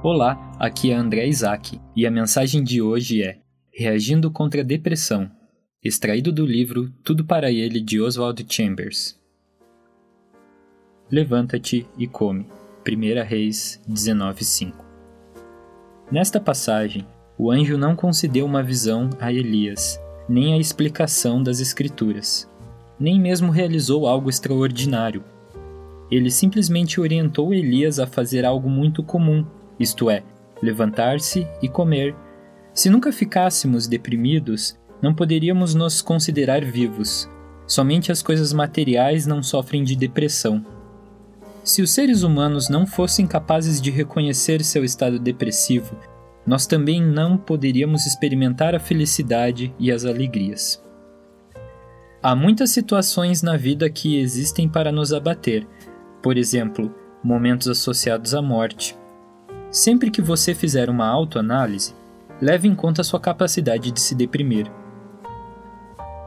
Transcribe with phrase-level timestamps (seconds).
[0.00, 5.28] Olá, aqui é André Isaac e a mensagem de hoje é Reagindo contra a Depressão,
[5.82, 9.18] extraído do livro Tudo para Ele de Oswald Chambers.
[11.10, 12.46] Levanta-te e come.
[12.88, 14.72] 1 Reis 19:5.
[16.12, 17.04] Nesta passagem,
[17.36, 22.48] o anjo não concedeu uma visão a Elias, nem a explicação das Escrituras,
[23.00, 25.24] nem mesmo realizou algo extraordinário.
[26.08, 29.44] Ele simplesmente orientou Elias a fazer algo muito comum
[29.78, 30.22] isto é,
[30.62, 32.14] levantar-se e comer.
[32.74, 37.28] Se nunca ficássemos deprimidos, não poderíamos nos considerar vivos.
[37.66, 40.64] Somente as coisas materiais não sofrem de depressão.
[41.62, 45.96] Se os seres humanos não fossem capazes de reconhecer seu estado depressivo,
[46.46, 50.82] nós também não poderíamos experimentar a felicidade e as alegrias.
[52.22, 55.66] Há muitas situações na vida que existem para nos abater,
[56.22, 56.92] por exemplo,
[57.22, 58.96] momentos associados à morte,
[59.70, 61.94] Sempre que você fizer uma autoanálise,
[62.40, 64.70] leve em conta sua capacidade de se deprimir.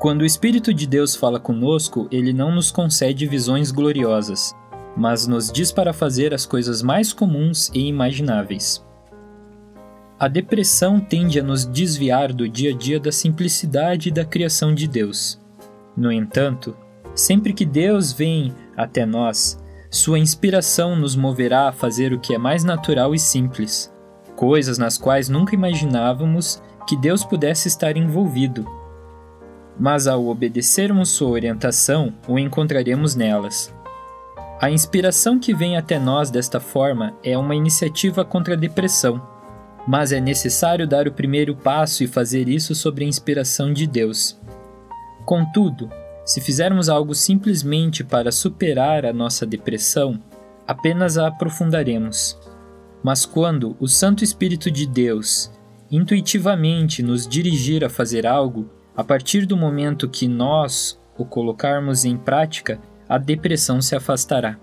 [0.00, 4.54] Quando o Espírito de Deus fala conosco, ele não nos concede visões gloriosas,
[4.96, 8.84] mas nos diz para fazer as coisas mais comuns e imagináveis.
[10.18, 14.88] A depressão tende a nos desviar do dia a dia da simplicidade da criação de
[14.88, 15.40] Deus.
[15.96, 16.76] No entanto,
[17.14, 19.58] sempre que Deus vem até nós,
[19.90, 23.92] sua inspiração nos moverá a fazer o que é mais natural e simples,
[24.36, 28.66] coisas nas quais nunca imaginávamos que Deus pudesse estar envolvido.
[29.78, 33.74] Mas ao obedecermos sua orientação, o encontraremos nelas.
[34.60, 39.22] A inspiração que vem até nós desta forma é uma iniciativa contra a depressão,
[39.86, 44.38] mas é necessário dar o primeiro passo e fazer isso sobre a inspiração de Deus.
[45.24, 45.88] Contudo,
[46.28, 50.22] se fizermos algo simplesmente para superar a nossa depressão,
[50.66, 52.38] apenas a aprofundaremos.
[53.02, 55.50] Mas quando o Santo Espírito de Deus
[55.90, 62.18] intuitivamente nos dirigir a fazer algo, a partir do momento que nós o colocarmos em
[62.18, 62.78] prática,
[63.08, 64.58] a depressão se afastará.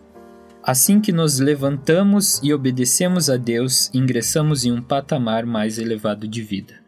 [0.62, 6.44] Assim que nos levantamos e obedecemos a Deus, ingressamos em um patamar mais elevado de
[6.44, 6.85] vida.